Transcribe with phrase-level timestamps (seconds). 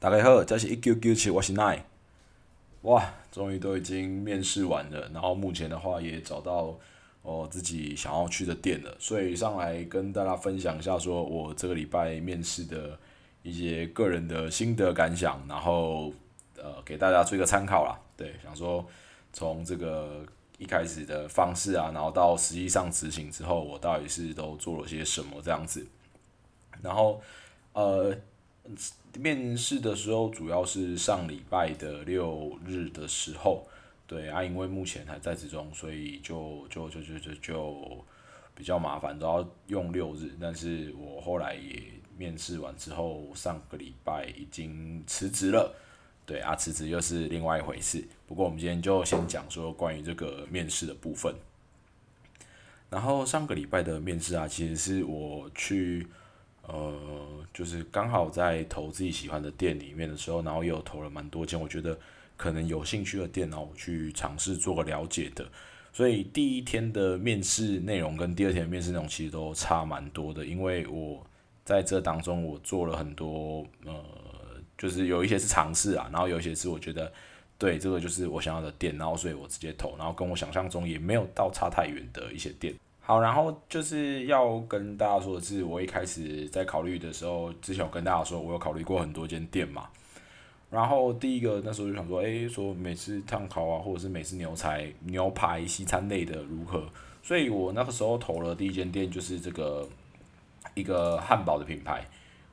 [0.00, 1.82] 大家好，这是一九九七，我是 Nine。
[2.82, 6.78] 哇，终于都已经面试完了，然后目前的话也找到
[7.22, 12.96] 哦自己想要去的店了，所以上来跟大家分享一下，说我这个礼拜面试的
[13.42, 16.12] 一些个人的心得感想，然后
[16.56, 17.98] 呃给大家做一个参考啦。
[18.16, 18.86] 对，想说
[19.32, 20.24] 从这个
[20.58, 25.84] 一开始的方式啊，然后到实际上执行之后，我到底是都做了些什么这样子，
[26.82, 27.20] 然后
[27.72, 28.16] 呃。
[29.18, 33.66] 面试的时候主要是上礼拜的六日的时候，
[34.06, 38.04] 对啊，因为目前还在之中，所以就就就就就就
[38.54, 40.30] 比较麻烦，都要用六日。
[40.40, 41.82] 但是我后来也
[42.16, 45.74] 面试完之后，上个礼拜已经辞职了，
[46.24, 48.04] 对啊，辞职又是另外一回事。
[48.26, 51.34] 不过我们今天就先讲说关于这个面试的部分。
[52.90, 56.06] 然后上个礼拜的面试啊，其实是我去。
[56.68, 56.94] 呃，
[57.52, 61.98] 就是刚好在投自己喜欢的店里面的时候，然后也有投了蛮多间，我觉得
[62.36, 65.44] 可能有兴趣的店，然后我去尝试做个了解的。
[65.92, 71.26] 所以第一天的面试内容跟第二天的面试内容其实都差蛮多的，因为我
[71.64, 74.04] 在这当中我做了很多，呃，
[74.76, 77.10] 就是有一些是尝试啊，然后有一些是我觉得
[77.56, 82.74] 对这个就是我想要的店，然后所以我直接投，然后跟我想象中也没有到差太远的一些店。
[83.08, 89.86] 好，然后就是要跟大家说的是，我一开始在考虑的时候，之前有跟大家说，我有考虑过很多间店嘛。
[90.68, 96.84] 然后第一个那时候就想说，诶，说美式炭烤啊，或者是美式牛排、牛排西餐类的如何？
[97.22, 99.88] 所以我那个时候投了第一间店，就是这个
[100.74, 102.06] 一个汉堡的品牌。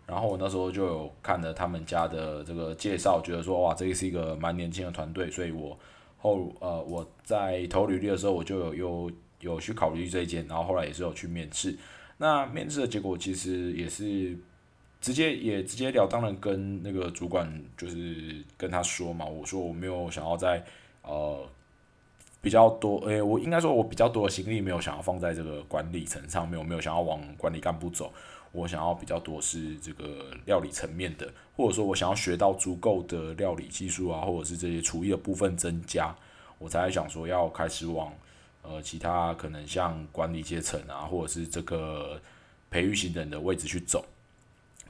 [0.08, 5.78] 然后我那时候就有看了他们家的这个介绍，觉得说，哇，这个是一个蛮年轻的团队，所以我
[6.18, 9.12] 后呃我在投履历的时候，我就有有。
[9.40, 11.76] 有去考虑这一间，然后后来也是有去面试。
[12.18, 14.38] 那面试的结果其实也是
[15.02, 20.64] 直接也直接了当的跟那个主管就是跟他说嘛，我说我没有想要在
[21.02, 21.46] 呃
[22.42, 28.14] 比较多，诶，我应该说我比较多的心力没有想要放在这个管理层上面，我没有想要往管理干部走，
[28.54, 36.16] 我想要比较多是这个料理层面的，或者说我想要学到足够的料理技术啊，或者是这些厨艺的部分增加，
[36.58, 38.14] 我才想说要开始往。
[38.68, 42.20] 呃，其他可能像管理阶层啊，或者是这个
[42.70, 44.06] 培育型人的位置去走。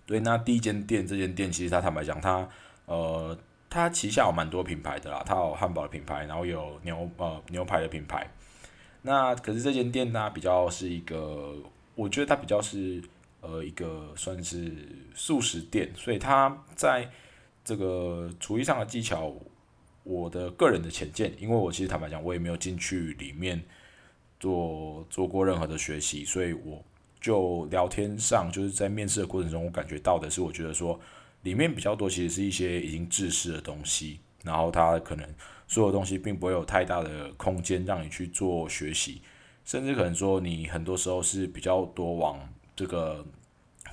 [0.06, 2.47] 对，那第一间店，这间店其实它坦白讲，它
[2.85, 3.38] 呃，
[3.69, 8.30] 它旗下有蛮多品牌的啦，它有汉堡的品牌，然后有牛呃牛排的品牌。
[9.02, 11.56] 那可是这间店呢，比较是一个，
[11.96, 13.02] 我觉得它比较是
[13.41, 14.72] 呃一个算是
[15.14, 17.09] 素食店，所以它在
[17.64, 19.34] 这个厨艺上的技巧。
[20.05, 23.59] 我的个人的浅见，因为我其实坦白讲，我也没有进去里面
[24.39, 26.83] 做做过任何的学习，所以我
[27.19, 30.99] 就聊天上就是在面试的过程中，我感觉到的是，我觉得说
[31.41, 35.27] 里面比较多其实是一些已经制式的东西，然后它可能
[35.67, 39.22] 所有东西并不会有太大的空间让你去做学习，
[39.66, 43.25] 甚至可能说你很多时候是比较多往这个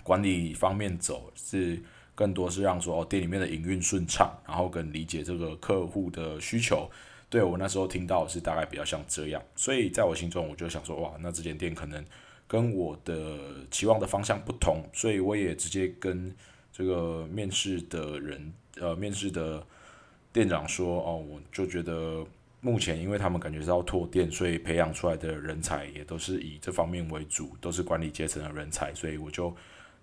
[0.03, 1.83] 管理方面走是。
[2.15, 6.91] 更多是让说哦店里面的营运顺畅，然后跟理解这个客户的需求。
[7.31, 12.05] 对我那时候听到是大概比较像这样，所以在我心中我就想说哇，那这间店可能
[12.47, 13.39] 跟我的
[13.71, 16.31] 期望的方向不同，所以我也直接跟
[16.71, 19.67] 这个面试的人呃面试的
[20.31, 22.23] 店长说哦，我就觉得
[22.61, 29.57] 目前因为他们感觉是要拓店，所以培养出来的人才也都是以这方面为主，都是管理阶层的人才，所以我就。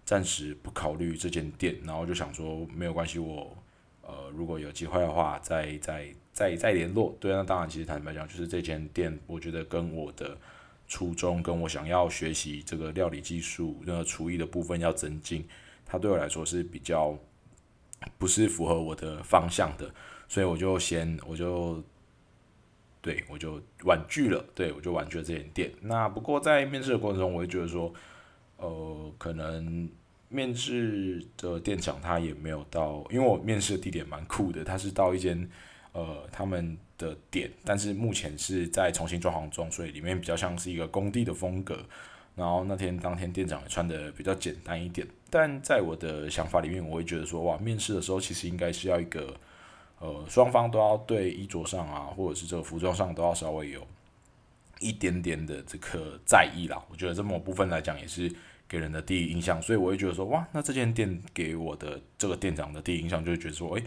[0.10, 3.56] 暂时不考虑这间店，然后就想说没有关系，我
[4.02, 7.16] 呃如果有机会的话，再再再再联络。
[7.20, 10.36] 对，那当然，其实坦白讲，就是这间店，我觉得跟我的
[10.88, 15.48] 初衷，跟我想要学习这个料理技术、那个厨艺的部分要增进，
[15.86, 17.16] 它对我来说是比较
[18.18, 19.94] 不是符合我的方向的，
[20.28, 21.84] 所以我就先我就
[23.00, 25.72] 对我就婉拒了，对我就婉拒了这间店。
[25.82, 27.94] 那不过在面试的过程中，我就觉得说，
[28.60, 29.90] 呃，可能。
[30.32, 35.50] 面试的店长他也没有到，因为我面试的地点蛮酷的，他是到一间
[35.92, 41.84] 呃他们的店，但是目前是在重新装潢中，所以里面比较像是一个工地的风格。
[42.36, 49.36] 然后那天当天店长也穿的比较简单一点，但在我的想法里面，我会觉得说哇，面试的时候其实应该是要一个
[49.98, 53.82] 呃双方都要对衣着上啊，或者是这个服装上都要稍微有
[54.80, 56.80] 一点点的这个在意啦。
[56.92, 58.32] 我觉得这么部分来讲也是。
[58.70, 63.84] 给人的第一印象，所以我会觉得说，哇，那这间店给我的这个店长的第一印象，就会觉得说，诶，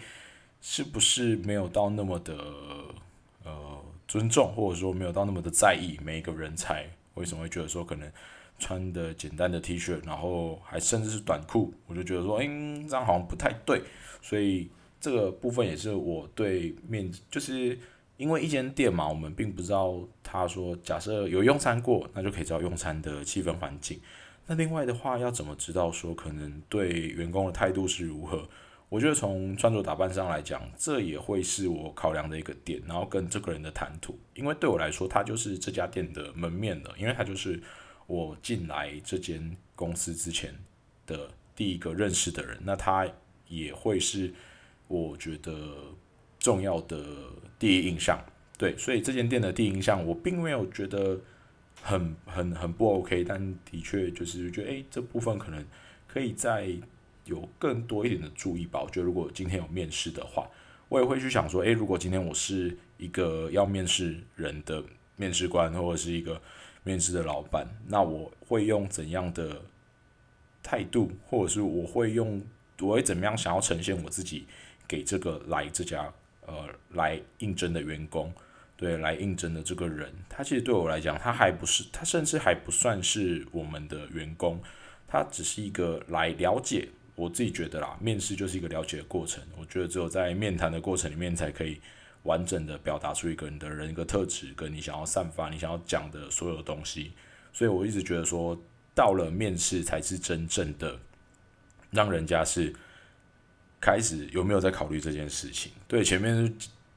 [0.61, 2.37] 是不是没有到那么的
[3.45, 6.85] 呃尊重，或者说没有到那么的在意每一个人才？
[7.15, 8.11] 为什么会觉得说，可能
[8.59, 12.45] 穿的简单的 T 恤，然后还甚至是短裤，我就觉得说，哎，
[12.89, 13.83] 这样好像不太对。
[14.21, 14.69] 所以
[15.01, 17.79] 这个部分也是我对面，就是
[18.17, 24.01] 因为一间店嘛，我们并不知道他说，假设有用餐过，那就可以知道用餐的气氛环境。
[24.47, 28.49] 那另外的话，要怎么知道说可能对员工的态度是如何？
[28.89, 37.59] 我觉得从穿着打扮上来讲，这也会是我考量的一个点，然后跟这个人的谈吐，因为对我来说，他就是这家店的门面了，因为他就是
[38.07, 40.55] 我进来这间公司之前
[41.07, 43.09] 的第一个认识的人，那他
[43.49, 44.31] 也会是
[44.89, 45.75] 我觉得
[46.39, 47.03] 重要的
[47.59, 48.23] 第一印象。
[48.59, 51.19] 对，所以这间店的第一印象，我并没有觉得
[51.83, 55.65] 很很很不 OK，但的确就是觉得，诶，这部分可能
[56.09, 56.71] 可以再。
[57.25, 58.83] 有更多一点的注意吧。
[58.83, 60.45] 我觉得如果今天有面试的话，
[60.89, 64.83] 我也会去想说，诶，如果今天我是一个要面试人的
[65.15, 66.43] 面试官，或者是一个
[66.83, 69.63] 面试的老板，那我会用怎样的
[70.65, 72.43] 态度，或者是我会用
[72.81, 74.45] 我会怎么样想要呈现我自己
[74.89, 76.13] 给这个来这家
[76.45, 78.35] 呃来应征的员工，
[78.83, 84.61] 对，来应征的这个人，他其实对我来讲，他还不是，他甚至还不算是我们的员工，
[85.07, 86.89] 他只是一个来了解。
[87.15, 89.41] 我自己觉得啦，面试就是一个了解的过程。
[89.57, 91.81] 我觉得只有在面谈的过程里面，才可以
[92.25, 97.13] 完整的表达出一个人的人格特质，跟你想要散发、你想要讲的所有东西。
[97.53, 98.61] 所以我一直觉得说，
[98.97, 100.99] 到了面试才是真正的
[101.91, 102.75] 让人家是
[103.81, 105.71] 开始有没有在考虑这件事情。
[105.87, 106.53] 对，前面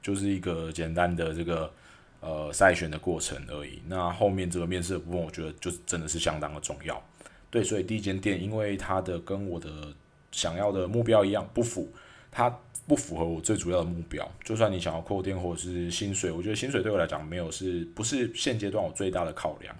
[0.05, 1.73] 就是一个简单的这个
[2.19, 3.81] 呃筛选的过程而已。
[3.87, 7.03] 那后面这个面试的部分，我觉得就真的是相当的重要。
[7.49, 9.91] 对，所以第一间店，因为它的跟我的
[10.31, 11.91] 想要的目标一样不符，
[12.29, 12.55] 它
[12.85, 14.31] 不符合我最主要的目标。
[14.43, 19.75] 就算你想要扩店或者是薪水，我觉得薪水对我来讲没有是不是现阶段我最大的考量，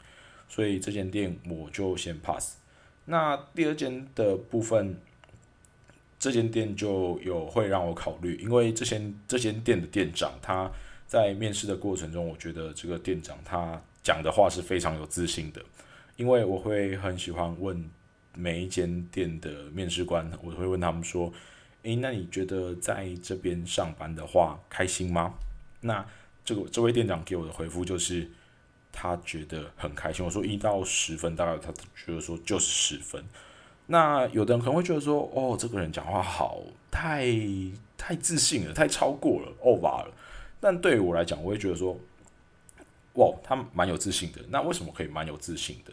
[0.49, 2.55] 所以这间店我就先 pass。
[3.05, 4.99] 那第二间的部分，
[6.19, 10.71] 这间店就有会让我考虑，因为这间这间店的店长他
[11.05, 15.61] 在面试的过程中，我觉得这个店长他讲的话是非常有自信的，
[16.15, 17.89] 因为我会很喜欢问。
[18.37, 21.31] 每一间店的面试官，我会问他们说
[21.83, 25.35] ：“诶，那你觉得在这边上班的话开心吗？”
[25.79, 26.05] 那
[26.43, 28.29] 这个这位店长给我的回复就是，
[28.91, 30.25] 他觉得很开心。
[30.25, 33.23] 我说一到十分，大概他觉得说就是十分。
[33.87, 36.59] 那有的人可能会觉得说：“哦，这个人讲话好，
[36.89, 37.27] 太
[37.97, 40.11] 太自信了，太超过了，over 了。”
[40.59, 41.95] 但对于我来讲，我会觉得说
[43.13, 45.91] ：“哇，他蛮有自信的。”那为什么可以蛮有自信的？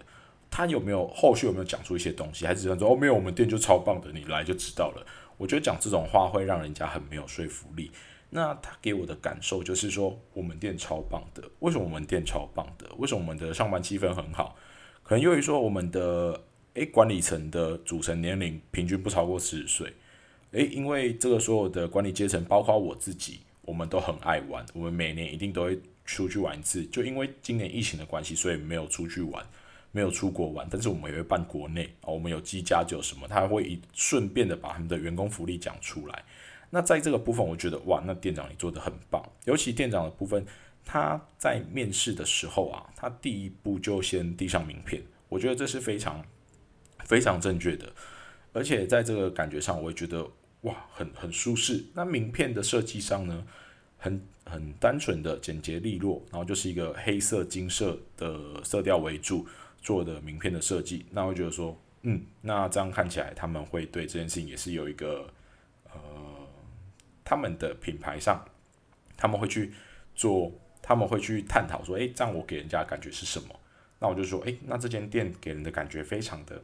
[0.50, 2.47] 他有没有后续有没有讲出一些东西？
[2.47, 5.06] 还是说哦没有，我们店就超棒的，你来就知道了。
[5.39, 7.91] 我觉得讲这种话会让人家很没有说服力。
[8.31, 11.43] 那他给我的感受就是说，我们店超棒的。
[11.61, 12.87] 为什么我们店超棒的？
[12.97, 14.56] 为什么我们的上班气氛很好？
[15.03, 16.41] 可能由于说我们的
[16.74, 19.92] 诶管理层的组成年龄平均不超过四十岁。
[20.52, 24.64] 诶，因为这个所有的管理阶层，包括我自己，我们都很爱玩。
[24.74, 26.84] 我们每年一定都会出去玩一次。
[26.86, 29.44] 就因为今年疫情的关系，所以没有出去玩。
[29.94, 36.24] 没有出国玩，但是我们也会办国内啊，我们有机加酒什么，他会一顺便的把他们的员工福利讲出来。
[36.70, 40.46] 那在这个部分，我觉得哇，那店长你做的很棒，尤其店长的部分，
[40.82, 46.24] 他在面试的时候啊，他第一步就先递上名片，我觉得这是非常
[47.04, 47.93] 非常正确的，
[48.52, 50.26] 而且在这个感觉上，我也觉得
[50.62, 51.84] 哇，很很舒适。
[51.94, 53.46] 那名片的设计上呢，
[53.98, 59.46] 很很单纯的简洁利落，然后就是一个黑色金色的色调为主。
[59.84, 65.29] 做的名片的设计，那我觉得说，嗯，那这样看起来他们会对这件事情也是有一个，
[65.93, 65.98] 呃，
[67.24, 68.44] 他们的品牌上，
[69.17, 69.72] 他们会去
[70.15, 73.48] 做，他们会去探讨说，诶，这样我给人家感觉是什么？
[73.98, 76.62] 那我就说，诶，那这间店给人的感觉非常的，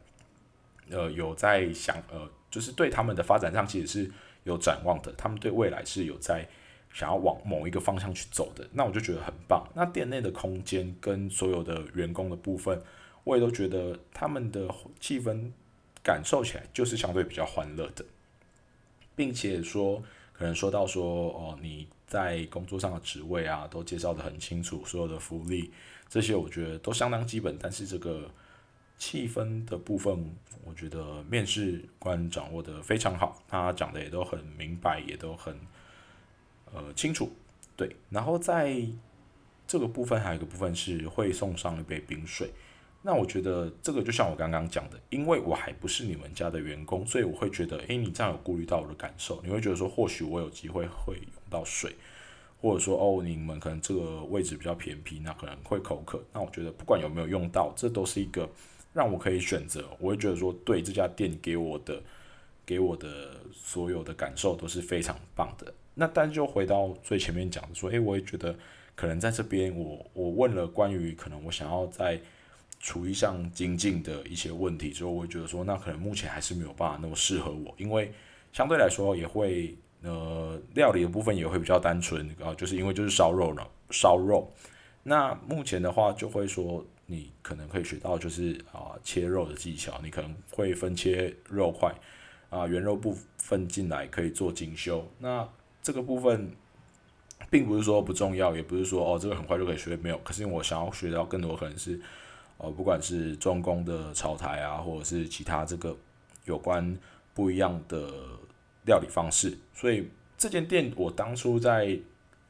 [0.91, 4.11] 呃，有在想，呃，就是对他们的发展上其实是
[4.45, 6.49] 有展望的，他们对未来是有在
[6.93, 9.67] 想要往某一个方向去走的，那我就觉得很棒。
[9.75, 12.81] 那店内的空间跟所有的员工的部分。
[13.25, 14.67] 我也都觉得他们的
[15.01, 15.51] 气氛
[16.03, 18.03] 感受起来就是相对比较欢乐的，
[19.15, 20.03] 并且说
[20.33, 25.71] 可能说到说哦你在工作上的职位啊都介绍的很清楚，所有的福利
[26.09, 28.31] 这些我觉得都相当基本，但是这个
[28.99, 35.57] 气氛的部分，我觉得面试官掌握的非常好，他讲的也都很明白，也都很
[36.73, 37.31] 呃清楚，
[37.77, 37.97] 对。
[38.11, 38.85] 然后在
[39.67, 42.51] 这个部分还有一个部分是会送上一杯冰水。
[43.01, 51.95] 那我觉得这个就像我刚刚讲的，因为我还不是你们家的员工，所以我会觉得，诶，你这样有顾虑到我的感受，你会觉得说，或许我有机会会用到水，
[52.61, 56.21] 或者说，哦，你们可能这个位置比较偏僻，那可能会口渴。
[56.33, 58.51] 那我觉得不管有没有用到，这都是一个
[58.93, 62.03] 让我可以选择，我会觉得说，对这家店给我的
[62.67, 65.73] 给我的所有的感受都是非常棒的。
[65.95, 68.55] 那但就回到最前面讲的说，诶，我也觉得
[68.95, 72.21] 可能在这边，我我问了关于可能我想要在
[72.81, 78.13] 厨艺上精进的一些问题之后，我会觉得说，那可能目前还是没有办法那么适合我，因为
[78.53, 84.51] 相对来说也会呃料理的部分也会比较单纯啊，就是因为就是烧肉呢，烧肉。
[85.03, 91.93] 那目前的话就会说，你可能可以学到就是啊切肉的技巧，你可能会分切肉块
[92.51, 95.07] 啊原肉部分进来可以做精修。
[95.19, 95.49] 那
[95.83, 96.51] 这个部分
[97.51, 100.19] 并不是说不重要，也不是说哦这个很快就可以学，没有。
[100.19, 101.99] 可是我想要学到更多，可能是
[102.59, 105.97] 呃不管是中工的炒台啊，或者是其他这个
[106.45, 106.97] 有关
[107.35, 108.11] 不一样的
[108.85, 109.57] 料理方式。
[109.75, 111.99] 所以这间店我当初在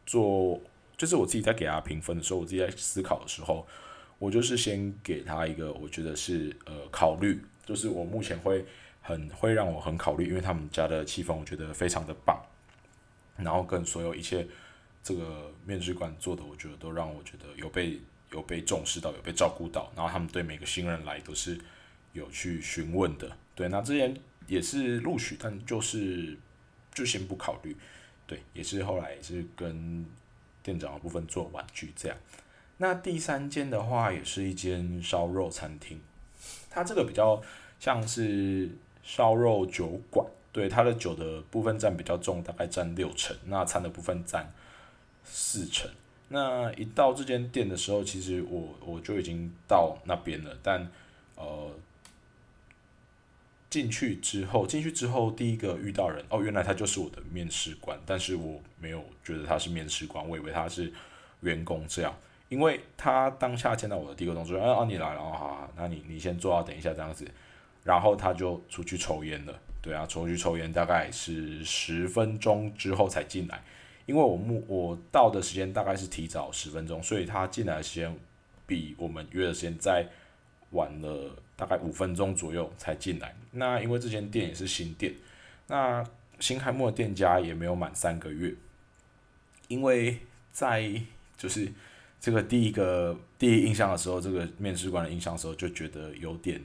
[0.04, 0.60] 做。
[0.96, 3.64] 就是我自己在给他评分的时候，我自己在思考的时候，
[4.18, 8.64] 我就是先给他一个我觉得是呃考虑，就是我目前会
[9.00, 12.40] 很会让我很考虑，因为他们家的气氛我觉得非常的棒，
[13.36, 14.46] 然后跟所有一切
[15.02, 18.00] 这个面试官做的，我觉得都让我觉得有被
[18.32, 21.58] 有被重视到，有被照顾到，然后他们对每个新人来都是
[22.12, 26.36] 有去询问的，对，那之前也是录取，但就是
[26.92, 27.76] 就先不考虑，
[28.26, 30.04] 对，也是后来也是跟。
[30.60, 32.18] 店长的部分做玩具这样，
[32.78, 36.00] 那第三间的话也是一间烧肉餐厅，
[36.70, 37.42] 它这个比较
[37.78, 38.70] 像是
[39.02, 44.52] 烧肉酒馆，对它的酒的部分占比较重，大概占六成，那餐的部分占
[45.22, 45.90] 四成。
[46.28, 50.90] 那一到这间店的时候，其实我我就已经到那边了，但
[51.36, 51.70] 呃。
[53.70, 60.90] 进去之后，进去之后第一个遇到人哦，原来他就是我的面试官，但是我没有觉得他是面试官，我以为他是
[61.40, 62.16] 员工这样，
[62.48, 67.26] 因为他当下见到我的第一个动作，啊，你来了，好好，那你你先坐啊，等一下这样子，
[67.84, 73.62] 然后他就出去抽烟了，对啊，出去抽烟大概是十分钟之后才进来，
[74.06, 78.16] 因为我目我到的时间大概是提早十分钟，所以他进来的时间
[78.66, 80.06] 比我们约的时间在。
[80.72, 83.34] 晚了大概五分钟左右才进来。
[83.52, 85.14] 那因为这间店也是新店，
[85.66, 86.04] 那
[86.40, 88.54] 新开幕的店家也没有满三个月。
[89.68, 90.18] 因为
[90.52, 91.00] 在
[91.38, 91.72] 就是
[92.20, 96.60] 这个第一个第一印象的时候，这个面试官的印象的时候就觉得有点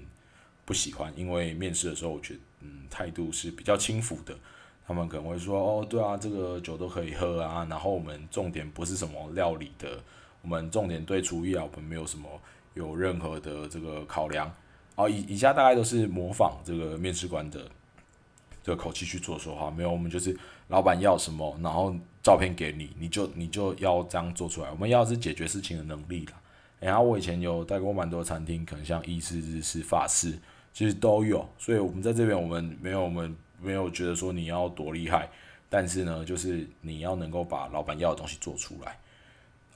[0.65, 4.35] 不喜欢，因为面试的时候我觉得嗯态度是比较轻浮的。
[4.85, 10.01] 他们可能会说哦对啊，这个酒都可以喝啊，然后我们重点不是什么料理的，
[10.41, 12.27] 我们重点对厨艺啊，我们没有什么。
[12.75, 14.51] 有任何的这个考量，
[14.95, 17.69] 哦，以以下大概都是模仿这个面试官的
[18.63, 20.35] 这个口气去做说话，没有，我们就是
[20.73, 24.71] 老板要什么，然后照片给你，你就你就要这样做出来。
[24.71, 26.33] 我们要是解决事情的能力啦。
[26.79, 30.35] 然后我以前有带过蛮多餐厅，可能像意式、日式、法式，
[30.73, 31.47] 其实都有。
[31.59, 35.29] 所以我们在这边，我们没有，我们没有觉得说你要多厉害，
[35.69, 38.97] 但是呢，就是你要能够把老板要的东西做出来。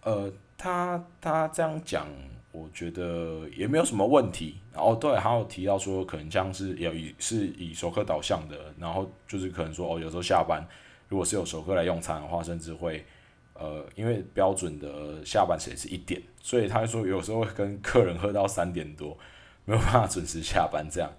[0.02, 2.08] 呃，他他这样讲。
[2.54, 4.56] 我觉得也没有什么问题。
[4.74, 10.66] 然后对，还有提到说，可能像是要以是以熟客导向的，然后就是可能说哦，有时候下班
[11.10, 13.06] 如果是有熟客来用餐的话，甚至会
[13.54, 19.18] 呃，因为标准的下班时间是一点，所以他说有时候会跟客人喝到三点多，
[19.66, 21.12] 没有办法准时下班这样。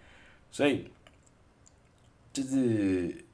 [0.51, 0.87] 所以
[2.33, 3.25] 就是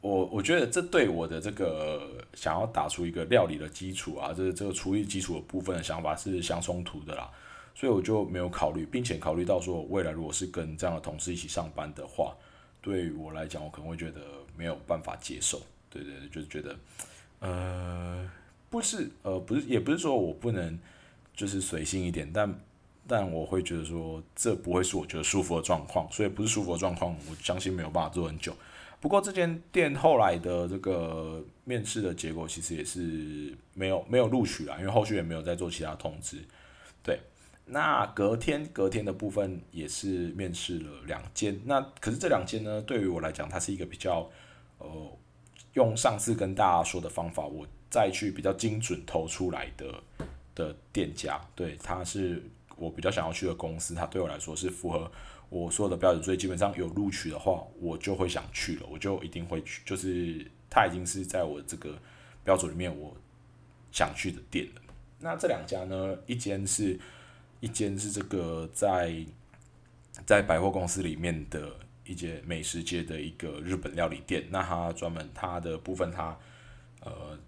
[0.00, 7.30] 我我觉得这对我的这个想要打出一个料理的基础啊，这这个厨艺基础的部分的想法是相冲突的啦。
[7.74, 12.34] 所以我就没有考虑，并且考虑到说，未来如果是跟这样的同事一起上班的话，
[12.80, 14.20] 对我来讲，我可能会觉得
[14.56, 15.62] 没有办法接受。
[15.90, 16.76] 对对，就是觉得，
[17.40, 18.30] 呃，
[18.70, 20.78] 不是，呃，不是，也不是说我不能
[21.34, 22.60] 就是随性一点，但
[23.06, 26.10] 但我会觉得说，这不会是我觉得舒服的状况。
[26.12, 28.54] 所以不是舒服的状况，我相信没有办法做很久。
[29.00, 36.38] 不过这间店后来的这个面试的结果，其实也是没有没有录取啦，因为后续也没有再做其他通知。
[37.02, 37.20] 对。
[37.70, 44.26] 那隔天隔天的部分也是面试了两间，那可是这两间呢，对于我来讲，它是一个比较，
[44.78, 44.88] 呃，
[45.74, 50.02] 用上次跟大家说的方法，我再去比较精准投出来的
[50.54, 52.42] 的店家，对，它是
[52.76, 55.10] 我比较想要去的公司，它对我来说是符合
[55.48, 61.96] 我所有的标准，所以基本上有录取的话，我就会想去了，我就一定会去，就是它已经是在我这个
[62.44, 63.16] 标准里面我
[63.92, 64.82] 想去的店了。
[65.20, 66.98] 那这两家呢，一间是。
[67.60, 69.12] 一间是这个在
[70.24, 71.72] 在百货公司里面的
[72.08, 76.36] 一间美食街的一个日本料理店，那它专门它的部分，它
[77.02, 77.38] 呃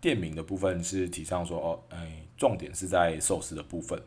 [0.00, 4.00] 店名的部分是提倡说哦，哎，重点是在寿司的部分。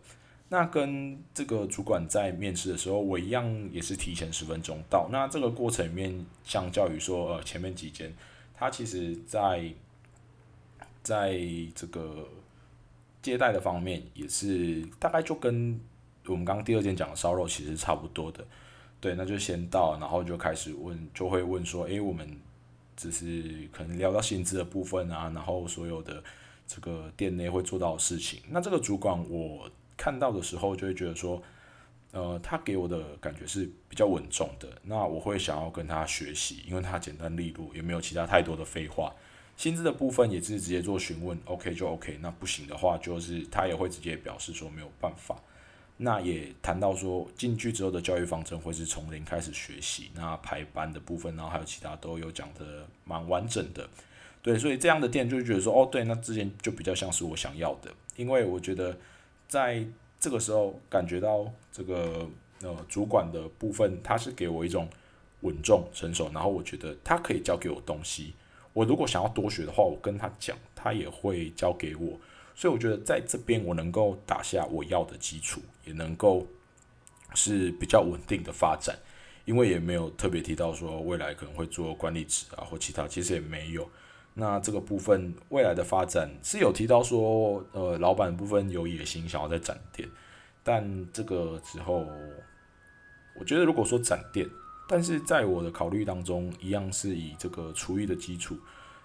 [0.48, 5.10] 那跟这个主管在面试的时候，我一样也是提前十分钟到。
[5.12, 8.14] 那这个过程里面，相较于说呃前面几间，
[8.54, 9.74] 他其实在
[11.02, 11.38] 在
[11.76, 12.28] 这个
[13.22, 15.80] 接待的方面也是大概就跟
[16.28, 18.46] 我们刚刚第二件讲的烧肉其实差不多的。
[19.04, 22.26] 对，那就先到，然后就开始问，就会问说，诶，我们
[22.96, 26.24] 只是可能聊到薪资的部分啊，然后所有的
[26.66, 28.40] 这个店内会做到的事情。
[28.50, 31.44] 那这个主管我看到的时候，就会觉得说，
[32.14, 34.70] 呃，他给我的感觉是比较稳重的。
[34.84, 39.14] 那我会想要跟他学习，因为他简单利落，也没有其他太多的废话。
[39.58, 45.38] 薪资的部分也是直接做询问，OK 就 OK，那不行的话，就是他也会直接表示说没有办法。
[45.98, 53.88] 那也谈到说进去之后的教育方针会是从零开始学习，那排班的部分，然后还有其他都有讲的蛮完整的，
[54.42, 58.98] 对，所以这样的店就觉得说，哦，对，那之前就比较像是我想要的，因为我觉得
[59.48, 59.86] 在
[60.20, 62.28] 这个时候感觉到这个
[62.64, 64.90] 呃主管的部分，他是给我一种
[65.42, 68.34] 稳重成熟，然后我觉得他可以教给我东西，
[68.74, 72.20] 我如果想要多学的话，我跟他讲，他也会教给我。
[72.56, 76.46] 所以我觉得在这边我能够打下我要的基础，也能够
[77.34, 78.96] 是比较稳定的发展，
[79.46, 83.90] 因为也没有特别提到说未来可能会做管理职啊或其他，其实也没有。
[84.36, 90.08] 那这个部分未来的发展是有提到说，呃，老板部分有野心想要再展店，
[90.64, 92.08] 但这个之后，
[93.40, 94.48] 我觉得如果说展店，
[94.88, 98.58] 但是在我的考虑当中，一样是以这个厨艺的基础。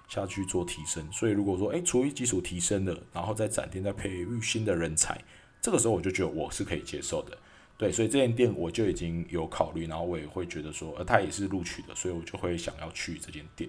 [0.09, 5.23] 下去做提升，所以如果说诶，厨艺基础提升了，然后再展店再培育新的人才，
[5.61, 7.37] 这个时候我就觉得我是可以接受的，
[7.77, 13.69] 对，所以这间店我就已经有考虑，然后我也会觉得说，呃，它也是录取的，所以我就会想要去这间店。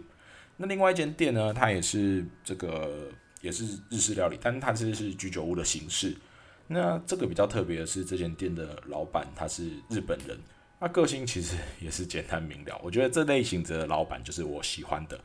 [0.56, 3.10] 那另外一间店呢，它也是这个
[3.42, 6.16] 也是日式料理，但是它这是居酒屋的形式。
[6.68, 10.38] 那这个比较特别的是，这间店的老板他是日本人，
[10.80, 15.20] 那个性其实也是简单明了，我觉得这类型的老板就是我喜欢的。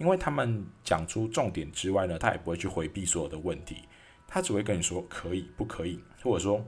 [0.00, 3.76] 因为他们讲出重点之外呢，他也不会去回避所有的问题，
[4.26, 6.64] 他只会跟你说可以不可以，或者说，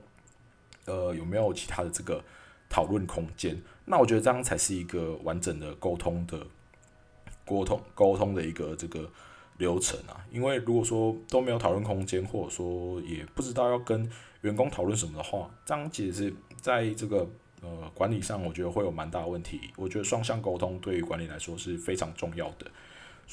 [0.85, 2.23] 呃有没有其他的这个
[2.69, 3.59] 讨论空间？
[3.87, 6.47] 那我觉得这样才是一个完整的沟通的
[7.47, 9.11] 沟通沟通的一个这个
[9.57, 10.23] 流程啊。
[10.31, 14.07] 因为如果说都没有讨论空间，或者说也不知道要跟
[14.43, 17.27] 员工讨论什么的话，这样其实是在这个
[17.63, 19.59] 呃管理上，我觉得会有蛮大的问题。
[19.79, 22.71] 我觉得双向沟通对于管理来说是非常重要的。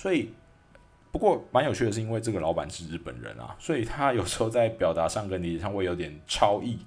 [0.01, 0.29] 所以，
[1.11, 6.79] 不过蛮有趣的是，因为这个老板是日本人啊， 所以他有时候在表达上跟理解上会有点超意，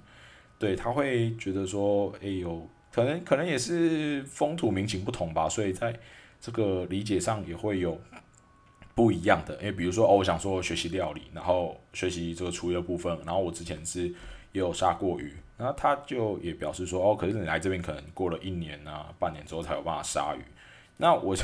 [0.57, 5.95] 对他会觉得说，哎呦，可能可能也是风土民情不同吧，所以在
[6.41, 8.01] 这个理解上也会有
[8.95, 9.55] 不一样的。
[9.57, 20.41] 因为比如说，哦，我想说学习料理，然后学习这个厨艺的部分，然后我之前是也有杀过鱼，然后他就也表示说，哦，可是你来这边可能过了一年啊，半年之后才有办法杀鱼。
[20.97, 21.35] 那我，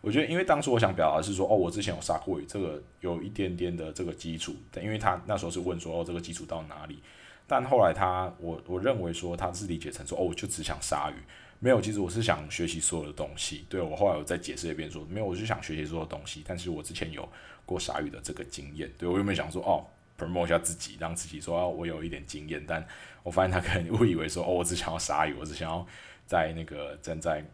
[0.00, 4.54] 我觉得，因为当初我想表达是说，哦，我之前有杀过鱼，这个有一点点的这个基础。
[4.70, 7.00] 但因为他那时候是问说，哦，这个基础到哪里？
[7.48, 11.14] 但后来他，我我认为说他是理解成说，哦，我就只想杀鱼，
[11.58, 13.66] 没有，其实我是想学习所有的东西。
[13.68, 16.42] 对我后来我再解释一遍说，没有，我就想学习所有东西。
[16.46, 17.28] 但是我之前有
[17.66, 18.90] 过杀鱼的这个经验。
[18.96, 19.84] 对我有没有想说，哦
[20.16, 22.64] ，promote 一下自己，让自己说，哦，我有一点经验。
[22.66, 22.86] 但
[23.24, 25.84] 我发现他可能误以为说，哦，我只想要杀鱼，我只想要
[26.26, 27.44] 在那个站在。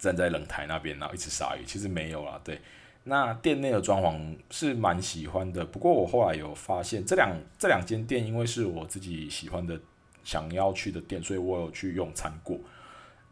[0.00, 2.40] 站在冷台那边，然后一直杀鱼，其实没有啦。
[2.42, 2.58] 对，
[3.04, 9.78] 那店内的装潢是蛮喜欢的，不过我后来有发现，这两这两间店，因为是我自己喜欢的、
[10.24, 12.58] 想要去的店，所以我有去用餐过。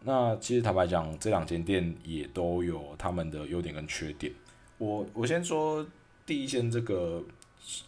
[0.03, 4.31] 那其实坦白讲，这两间店也都有他们的优点跟缺点。
[4.77, 5.85] 我我先说
[6.27, 7.25] 第一间这个，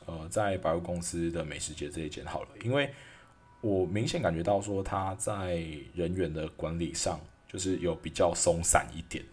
[0.07, 2.91] 呃，在百货公司的美食街这一间好了，因为
[3.61, 5.63] 我明显感觉到说他在
[5.95, 7.21] 人员的管理上。
[7.51, 9.25] 就是有比较松散一点，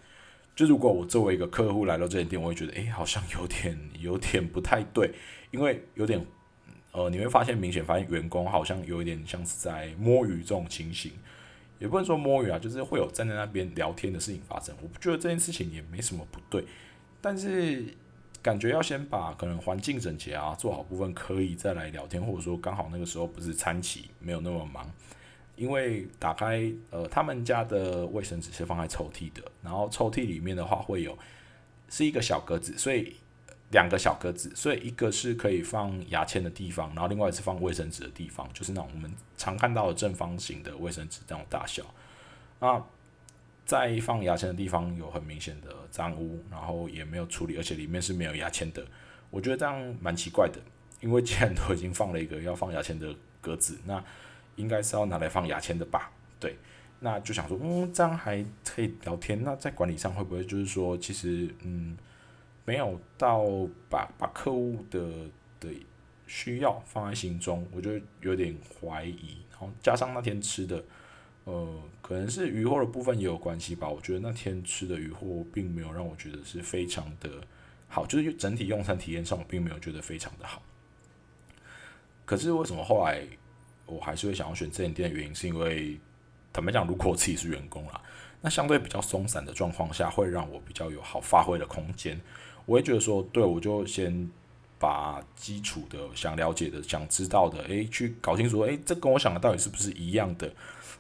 [0.56, 5.14] 就如果我作为一个客户来到这间店，我会觉得，诶，好像有点有点不太对，
[5.52, 6.26] 因为有点，
[6.94, 11.12] 呃，你会发现明显发现员工好像有一点像是在摸鱼这种情形，
[11.78, 14.76] 也不能说摸鱼啊，就是会有站在那边聊天的事情发生。
[14.82, 16.66] 我不觉得这件事情也没什么不对，
[17.22, 17.86] 但是
[18.42, 24.92] 感觉要先把可能环境整洁啊做好部分，可以再来聊天，或者说刚好那个时候不是餐期，没有那么忙。
[25.58, 31.18] 因为打开呃，他们家的卫生纸是放在抽屉的，然后抽屉里面的话会有
[31.90, 33.16] 是一个小格子，所以
[33.72, 41.84] 两个小格子，所以一个是可以放牙签的地方，然后另外是放卫生纸的地方，就是那种我们常看到的正方形的卫生纸这种大小。
[42.60, 42.82] 那
[43.66, 48.86] 在放牙签的地方有很明显的脏污，然后也没有处理，而且里面是没有牙签的，
[49.30, 50.60] 我觉得这样蛮奇怪的，
[51.02, 53.14] 因为既然都已经放了一个要放牙签的。
[53.40, 54.04] 格子，那
[54.58, 56.12] 应该是要拿来放牙签的吧？
[56.38, 56.58] 对，
[57.00, 59.42] 那就想说，嗯，这样还可以聊天。
[59.42, 61.98] 那在管理上会不会就是说，其实嗯，
[62.66, 63.46] 没有到
[63.90, 65.00] 把把客户的
[65.62, 65.70] 的
[66.28, 69.38] 需要放在心中，我就有点怀疑。
[69.52, 70.84] 然后加上那天吃的。
[71.50, 73.88] 呃，可能是鱼货的部分也有关系吧。
[73.88, 77.30] 我觉得那天吃的鱼货并没有让我觉得是非常的
[77.88, 80.62] 好，就是整体用餐体验上我并没有觉得非常的好。
[82.26, 83.26] 可是为什么后来
[83.88, 85.98] 我还是会想要选这间店的原因，是因为
[86.54, 88.00] 坦白讲，如果我自己是员工啦，
[88.42, 92.20] 那相对比较松散的状况下，会让我比较有好发挥的空间。
[92.66, 94.30] 我会觉得说，对我就先
[94.78, 100.52] 把基础的、想了解的、想知道的，诶，去搞清楚，诶，这跟我想的到底是不是一样的。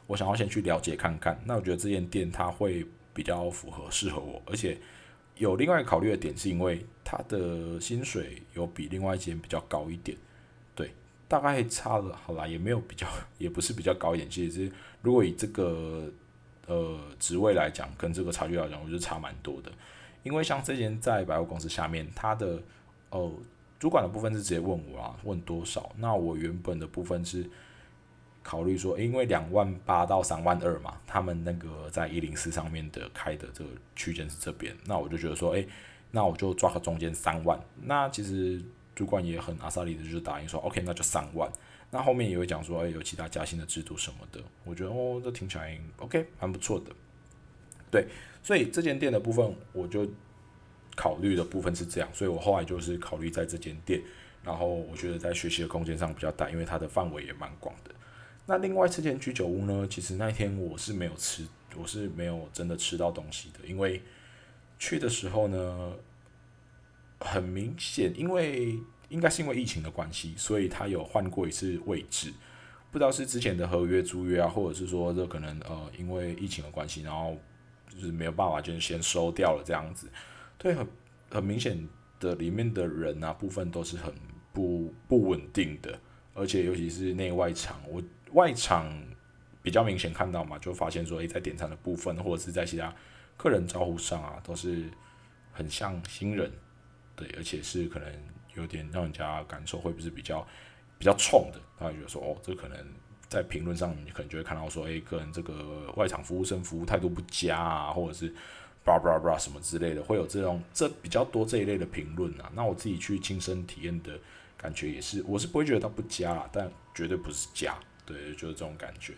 [0.08, 4.78] 我想要先去了解看看，那我觉得这间店它会比较符合适合我，而且
[5.36, 10.18] 有另外考虑的点是因为它的薪水有比另外一间比较高一点，
[11.28, 16.12] 大概差了，好啦，也没有比较， 也不是比较高一点，其实如果以这个
[16.66, 19.72] 呃职位来讲，跟这个差距来讲，我觉得差蛮多的，
[20.24, 22.60] 因为像这间在百货公司下面，它的
[23.10, 23.34] 哦
[23.80, 27.50] 主管的部分是直接问我啊，问多少，那我原本的部分是。
[28.44, 35.68] 考虑说，因为两万八到三万二嘛，他们那个在一零四上面的开的这个区间是这边，那我就觉得说，诶，
[36.12, 37.60] 那我就抓个中间三万。
[37.84, 38.62] 那其实
[38.98, 41.48] 主管也很阿萨里的，就是答应说，OK，那就三万。
[41.92, 46.92] 那后面也会讲说，哎，有其他加薪的制度什么的，我觉得哦，这听起来 OK，蛮不错的。
[47.92, 48.08] 对，
[48.42, 50.10] 所以这间店的部分，我就
[50.96, 54.02] 考虑的部分是这样，所以我后来就是考虑在这间店，
[54.44, 57.92] 然后我觉得在学习的空间上比较大，因为它的范围也蛮广的。
[58.48, 59.88] 那另外这间居酒屋呢？
[59.88, 64.02] 其实那天我是没有吃，我是没有真的吃到东西的，因为
[64.80, 65.94] 去的时候呢，
[67.20, 72.34] 很明显，因为应该是因为疫情的关系，所以他有换过一次位置，
[72.92, 77.38] 不知道是之前的合约租约啊，或者是说这可能呃因为疫情的关系，然后
[77.90, 80.08] 就是没有办法，就是先收掉了这样子。
[80.58, 80.88] 对，很
[81.30, 81.88] 很明显
[82.20, 84.14] 的里面的人啊部分都是很
[84.54, 86.00] 不不稳定的，
[86.34, 88.02] 而且尤其是内外场，我。
[88.34, 88.94] 外场
[89.62, 92.94] 比较明显看到嘛，就发现说，诶，在点餐的部分或者是在其他
[93.38, 94.84] 客人招呼上啊，都是
[95.54, 96.52] 很像新人，
[97.18, 98.10] 对，而且是可能
[98.56, 100.48] 有点让人家感受会不是比较
[100.98, 102.78] 比较冲的，他会觉得说，哦，这可能
[103.28, 108.34] 在评论上你可能就会看到说，诶，个人这个外场服务生服务态度不佳啊，或者是
[108.86, 112.50] 叭叭叭什么之类的，会有这种这比较多这一类的评论啊。
[112.56, 114.18] 那我自己去亲身体验的
[114.56, 117.76] 感觉也是，我是不会觉得它不佳，但绝对不是佳。
[118.06, 119.14] 对，就是这种感觉。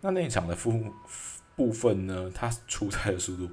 [0.00, 0.92] 那那一场的部
[1.54, 3.48] 部分呢，它出菜的速度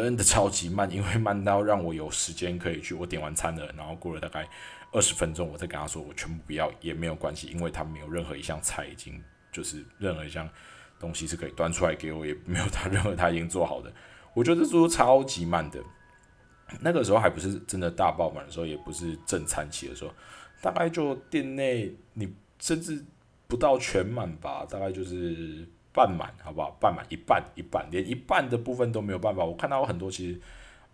[0.00, 2.94] 真的超级慢，因为慢到让我有时间可以去。
[2.94, 4.48] 我点完餐了，然后过了大概
[4.92, 10.48] 二十分钟，我再跟他说我全部不要也没有关系，因为他没有任何一项菜已经就是任何一项
[10.98, 13.92] 东西是可以端出来给我，也没有他任何他已经做好的。
[14.34, 15.82] 我觉得这速度超级慢的。
[16.80, 20.12] 那个时候还不是真的大爆满的时候，也不是正餐期的时候，
[20.60, 23.04] 大概就店内你甚至。
[23.48, 26.70] 不到全满吧，大概就是半满，好不好？
[26.80, 29.44] 半满一半一半，连一半的部分都没有办法。
[29.44, 30.40] 我看到很多，其实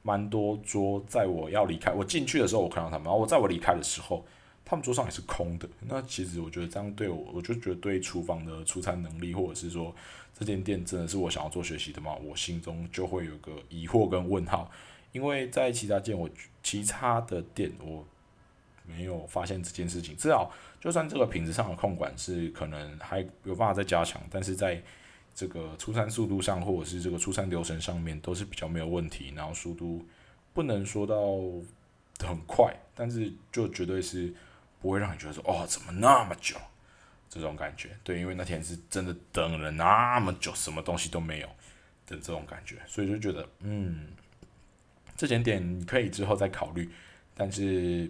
[0.02, 4.24] 蛮多桌，在我要离开，我进去的时候，我看到他们，然后我在我离开的时候，
[4.64, 5.68] 他们桌上也是空的。
[5.80, 9.94] 那其实我觉得这样对我，我就觉得对厨房的出餐能力，或者是说
[10.36, 12.14] 这间店真的是我想要做学习的吗？
[12.24, 14.70] 我心中就会有个疑惑跟问号，
[15.12, 16.28] 因为在其他店，我
[16.62, 18.04] 其他的店我
[18.88, 20.50] 没有发现这件事情，至少。
[20.80, 24.80] 就算这个品质上的控管是可能还有办法再加强，但是在
[25.34, 29.32] 这个出餐速度上，或者是这个出餐流程上面都是比较没有问题。
[29.34, 30.06] 然后速度
[30.52, 31.18] 不能说到
[32.24, 34.32] 很快，但是就绝对是
[34.80, 36.54] 不会让你觉得说哦怎么那么久
[37.28, 37.90] 这种感觉。
[38.04, 41.48] 对，因为那天是真的等了那么久，什么东西都没有
[42.06, 44.12] 的这种感觉，所以就觉得嗯，
[45.16, 46.88] 这点点你可以之后再考虑，
[47.34, 48.08] 但是。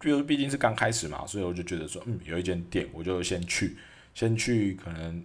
[0.00, 3.76] 就毕竟是刚开始嘛，所以我就觉得说，嗯，有一间店，我就先去，
[4.14, 5.24] 先去，可能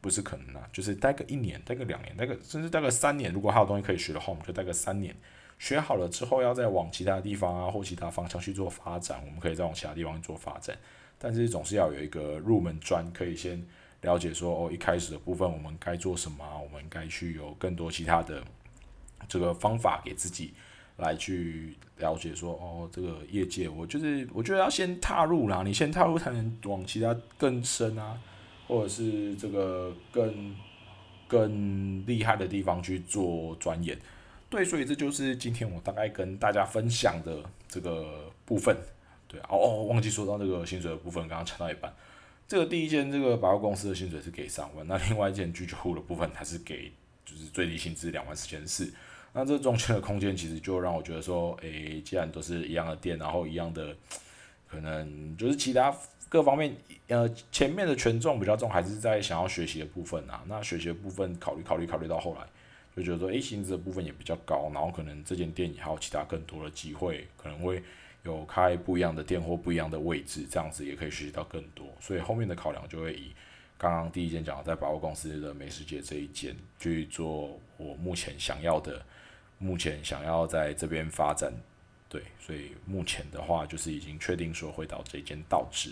[0.00, 3.32] 不是可能啊，就是待个一年，待个两年，待个甚至待个三年。
[3.32, 5.14] 如果还有东西可以学的话，我们就待个三年。
[5.60, 10.76] 学好了之后，要再往其他地方啊或其他方向去做发展，我们可以再往其他地方做发展。
[11.18, 13.64] 但是总是要有一个入门砖，可以先
[14.02, 18.42] 了解说，哦，一开始的部分我们该做什么，我们该去有更多其他的
[19.28, 20.54] 这个方法给自己。
[20.98, 28.20] 来去了解说哦，这个业界我就是我觉得要先踏入啦，你先踏入才能往其他更深啊，
[28.66, 30.54] 或者是这个更
[31.26, 33.96] 更厉害的地方去做钻研。
[34.50, 38.76] 对，所以这就是今天我大概跟大家分享的这个部分。
[39.26, 41.94] 对，哦哦，忘记说到那个薪水的部分，刚刚讲到一半。
[42.46, 46.90] 这个第一件这个百货公司的薪水是给三万，那另外一件居酒屋的部分，它是给
[47.26, 48.90] 就是最低薪资两万四千四。
[49.38, 53.94] 那这中间的空间其实就让我觉得说，诶，既然都是一样的店，然后一样的，
[54.68, 55.96] 可能就是其他
[56.28, 60.42] 各方面，呃，前面的权重比较重，还是在想要学习的部分啊。
[60.48, 62.40] 那学习的部分考虑考虑考虑到后来，
[62.96, 67.80] 就觉得说，诶，薪资的部分也比较高，然后可能这间店还有其他更多的机会，可能会。
[68.24, 71.86] 有开不一样的店或不一样的位置，这样子也可以学习到更多。
[72.00, 73.30] 所以后面的考量就会以
[73.78, 79.00] 刚刚第一间讲的在百货公司的美食街这一间去做我目前想要的，
[79.58, 81.52] 目前想要在这边发展。
[82.08, 85.90] 对，所以目前的话就是已经确定说会到这间道之。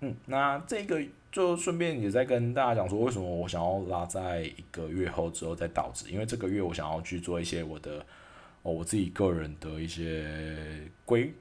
[0.00, 8.04] 嗯，那这个就顺便也在跟大家讲说，为什么我想要拉在一个月后之后再导致，因为这个月我想要去做一些我的。
[8.62, 11.32] 哦，我自己个人的一些规，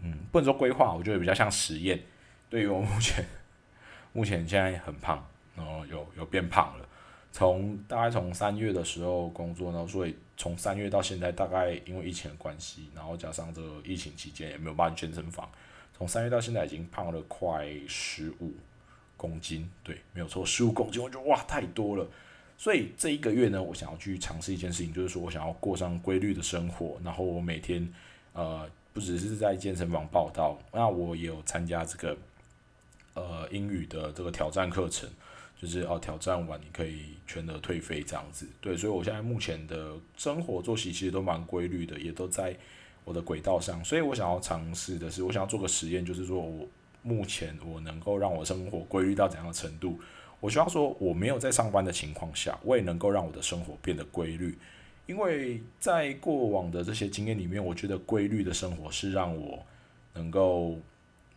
[0.00, 2.00] 嗯，不能说规划，我觉得比较像实验。
[2.48, 3.26] 对于我目前，
[4.14, 6.88] 目前现在很胖，然后有有变胖了。
[7.32, 15.48] 从大概从三月的时候工作，然后所以从三月到现在，大概因为疫情的关系，然后加上这个疫情期间也没有办健身房，
[15.96, 18.52] 从三月到现在已经胖了快十五
[19.16, 19.70] 公斤。
[19.84, 22.06] 对，没有错，十五公斤，我觉得哇，太多了。
[22.58, 27.00] 所以这一个月呢，我想要去尝试一件事情，就是说我想要过上规律的生活。
[27.02, 27.90] 然后我每天，
[28.34, 32.16] 呃，不只是在健身房报道，那我也有参加这个，
[33.14, 35.08] 呃，英语的这个挑战课程，
[35.60, 38.46] 就是哦，挑战完你可以全额退费这样子。
[38.62, 42.56] 对，所以我现在目前的生活作息其实都蛮规律的，也都在
[43.04, 43.84] 我的轨道上。
[43.84, 46.66] 所以我想要尝试的是，我想要做个实验，就是说我
[47.02, 49.98] 目前我能够让我生活规律到怎样的程度。
[50.40, 54.56] 我希望说，我没有在上班的情况下，我也能够让我的生活变得规律，
[55.06, 59.62] 因为在过往的这些经验里面，我觉得规律的生活是让我
[60.14, 60.78] 能够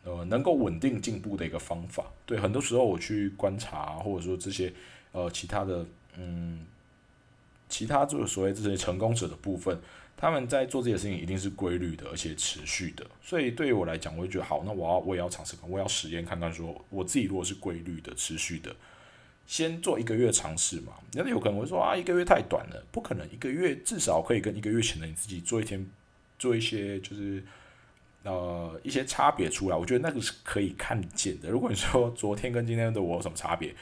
[0.03, 2.05] 呃能够稳定进步的一个方法。
[2.25, 4.73] 对，很多时候我去观察，或者说这些
[5.11, 5.85] 呃其他的
[6.17, 6.65] 嗯
[7.69, 9.79] 其他就是所谓这些成功者的部分，
[10.15, 13.05] 他们在做这些事情一定是规律的，而且持续的。
[13.21, 18.75] 所以对于我来讲，我会觉得好，那我要我也要尝试看，我要实验看看，说我自己如果是规律的、持续的。
[19.45, 25.85] 先做一个月尝试嘛，那有可能会说啊，一个月太短了，不可能，一个月至少可以跟一个月前的你自己做一天，
[26.39, 27.43] 做一些就是
[28.23, 31.49] 呃一些差别出来，我觉得那个是可以看见的。
[31.49, 33.73] 如果你说昨天跟今天的我有什么差别，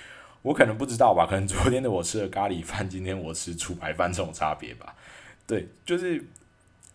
[0.42, 4.96] 我可能不知道吧，可能昨天的我吃了咖喱饭，今天我吃粗白饭这种差别吧。
[5.48, 6.24] 对，就是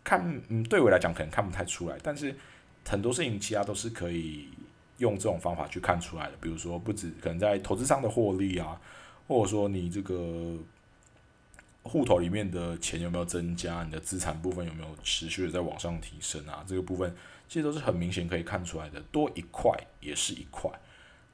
[0.05, 2.35] 看，嗯，对我来讲可能看不太出来，但是
[2.87, 4.49] 很多事情其他都是可以。
[4.99, 8.81] 用这种方法去看出来的，比如说不止可能在投资上的获利啊，
[9.29, 10.55] 或者说你这个
[11.87, 17.15] 户头里面的钱有没有增加，你的资产部分有没有持续的在往上提升啊，这个部分
[17.49, 20.71] 其实都是很明显可以看出来的，多一块也是一块，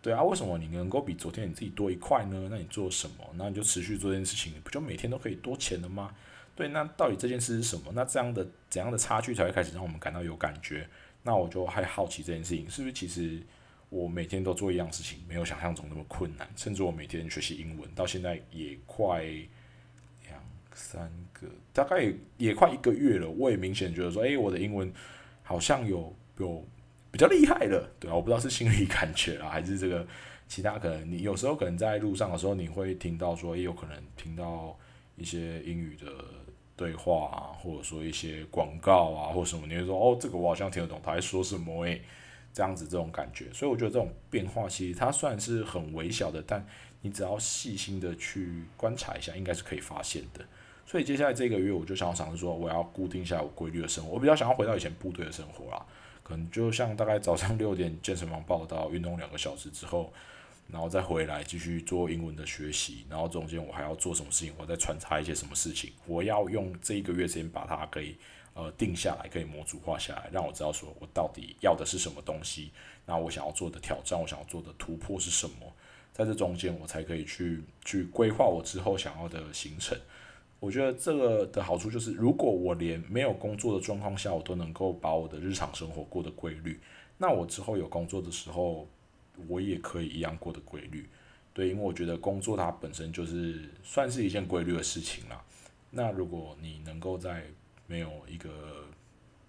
[0.01, 2.49] 对啊，为什么你能够比昨天你自己多一块呢？
[2.51, 3.25] 那你做什么？
[3.35, 6.15] 那你就持续做这件事情，不就每天都可以多钱了吗？
[6.55, 7.93] 对，那到底这件事是什么？
[7.95, 10.87] 那这样的怎样的差距才会开始让我们感到有感觉？
[11.23, 13.41] 那我就还好奇这件事情是不是其实
[13.89, 16.47] 我每天都做一样事情，没有想象中那么困难。
[16.57, 19.25] 甚至我每天学习英文到现在也快
[20.75, 23.29] 三个，大概也快一个月了。
[23.29, 24.93] 我也明显觉得说，诶，我的英文
[25.43, 26.65] 好像有有
[27.11, 27.91] 比较厉害了。
[27.99, 30.07] 对啊，我不知道是心理感觉啊，还是这个
[30.49, 31.11] 其他可能。
[31.11, 34.79] 你有时候可能在路上的时候，你会听到说，也有可能听到
[35.17, 36.07] 一些英语的。
[36.75, 42.03] 对话啊，或者说一些广告啊，或什么，你会说哦，这个我好像听得懂，他在说什么诶，
[42.53, 46.67] 这样子这种感觉，所以我觉得这种变化其实它算是很微小的，但
[47.03, 50.45] 你只要细心的去观察一下，应该是可以发现的。
[50.87, 55.85] 所以接下来这个月，我就想要尝试说，我要固定下我规律的生活，我比较想要回到以前部队的生活啦，
[56.23, 60.13] 可能就像大概早上 六点健身房报到，运动两个小时之后。
[60.71, 68.17] 然后再回来继续做英文的学习，然后中间我还要做什么事情，我再穿插一些什么事情，我要用这一个月时间把它可以
[68.55, 72.71] 呃定下来，可以模组化下来，让我知道说我到底要的是什么东西，
[73.05, 75.71] 那我想要做的挑战，我想要做的突破是什么，
[76.11, 79.99] 在这中间我才可以去去规划我之后想要的行程。
[80.63, 86.79] 我觉得这个的好处就是，如果我连没有工作的状况下，我都能够把我的日常生活过得规律，
[87.19, 88.87] 那我之后有工作的时候。
[89.49, 91.09] 我也可以一样过得规律，
[91.55, 95.43] 对，因为我觉得工作它本身就是算是一件规律的事情啦。
[95.91, 97.43] 那如果你能够在
[97.87, 98.85] 没有一个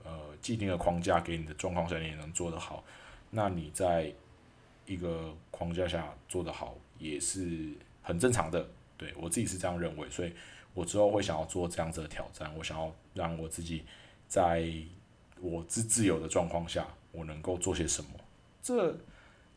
[0.05, 2.81] 呃既定的框架给你的状况下，你也能做得好，
[3.29, 4.09] 那你在
[4.85, 8.65] 一个框架下做得好也是很正常的。
[8.95, 10.31] 对我自己是这样认为，所以
[10.73, 13.83] 我之后会想要做这样子的挑战，我想要让我自己
[14.27, 14.67] 在
[15.41, 16.87] 我自自由的状况下。
[17.13, 18.09] 我能够做些什么。
[18.59, 18.97] 这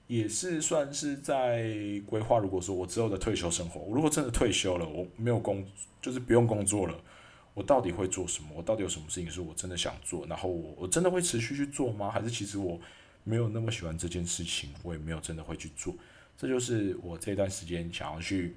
[0.06, 1.72] 也是算是在
[2.06, 2.36] 规划。
[2.36, 5.66] 如果说我之后的退休生活，我如果真的退休了，我没有工，
[6.02, 6.94] 就是不用工作了，
[7.54, 8.50] 我到底会做什么？
[8.54, 10.26] 我到底有什么事情是我真的想做？
[10.26, 12.10] 然后我我真的会持续去做吗？
[12.10, 12.78] 还是其实我
[13.24, 15.94] 没有那么喜欢这件事情，我也没有真的会去做？
[16.36, 18.54] 这就是我这段时间想要去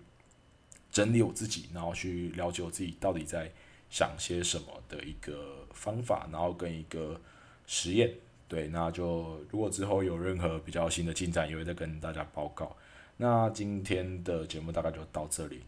[0.91, 3.51] 整理我自己，然后去了解我自己到底在
[3.89, 7.19] 想些什么的一个方法，然后跟一个
[7.67, 8.13] 实验。
[8.47, 12.75] 对，那就如果之后有任何比较新的进展，也会再跟大家报告。
[13.17, 15.61] 那今天的节目大概就到这里，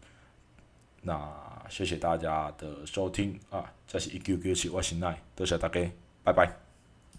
[1.02, 5.80] 那谢谢大家的收听啊，这是一九九七我是奈，多谢大家，
[6.24, 6.71] 拜拜。